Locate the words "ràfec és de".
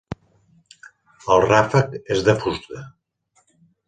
1.43-2.35